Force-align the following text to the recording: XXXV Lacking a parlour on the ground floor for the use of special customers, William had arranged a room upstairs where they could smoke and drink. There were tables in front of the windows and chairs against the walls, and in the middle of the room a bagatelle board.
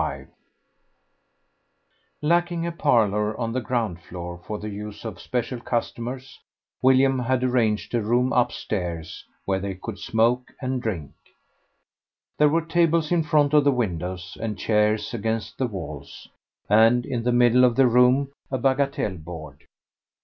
XXXV 0.01 0.27
Lacking 2.23 2.65
a 2.65 2.71
parlour 2.71 3.37
on 3.39 3.51
the 3.53 3.61
ground 3.61 4.01
floor 4.01 4.41
for 4.47 4.57
the 4.57 4.69
use 4.71 5.05
of 5.05 5.21
special 5.21 5.59
customers, 5.61 6.39
William 6.81 7.19
had 7.19 7.43
arranged 7.43 7.93
a 7.93 8.01
room 8.01 8.33
upstairs 8.33 9.23
where 9.45 9.59
they 9.59 9.75
could 9.75 9.99
smoke 9.99 10.51
and 10.59 10.81
drink. 10.81 11.11
There 12.39 12.49
were 12.49 12.65
tables 12.65 13.11
in 13.11 13.21
front 13.21 13.53
of 13.53 13.63
the 13.63 13.71
windows 13.71 14.35
and 14.41 14.57
chairs 14.57 15.13
against 15.13 15.59
the 15.59 15.67
walls, 15.67 16.27
and 16.67 17.05
in 17.05 17.21
the 17.21 17.31
middle 17.31 17.63
of 17.63 17.75
the 17.75 17.85
room 17.85 18.31
a 18.49 18.57
bagatelle 18.57 19.23
board. 19.23 19.65